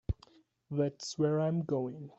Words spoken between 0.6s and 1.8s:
That's where I'm